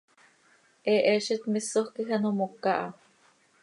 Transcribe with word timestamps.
He 0.85 0.95
Hezitmisoj 1.11 1.85
quij 1.93 2.11
ano 2.15 2.29
moca 2.39 2.71
ha. 2.81 2.87